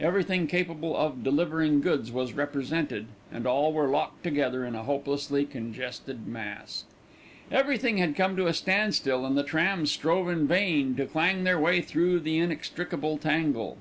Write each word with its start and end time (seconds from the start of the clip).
Everything 0.00 0.46
capable 0.46 0.96
of 0.96 1.22
delivering 1.22 1.82
goods 1.82 2.10
was 2.10 2.32
represented, 2.32 3.04
and 3.30 3.46
all 3.46 3.70
were 3.70 3.86
locked 3.88 4.22
together 4.24 4.64
in 4.64 4.74
a 4.74 4.82
hopelessly 4.84 5.44
congested 5.44 6.26
mass. 6.26 6.84
Everything 7.52 7.98
had 7.98 8.16
come 8.16 8.34
to 8.34 8.46
a 8.46 8.54
standstill 8.54 9.26
and 9.26 9.36
the 9.36 9.42
trams 9.42 9.90
strove 9.90 10.30
in 10.30 10.46
vain 10.48 10.94
to 10.96 11.04
clang 11.04 11.44
their 11.44 11.60
way 11.60 11.82
through 11.82 12.18
the 12.18 12.38
inextricable 12.38 13.18
tangle. 13.18 13.76